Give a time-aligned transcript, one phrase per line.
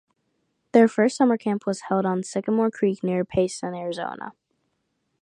[0.71, 4.33] Their first summer camp was held on Sycamore Creek near Payson, Arizona.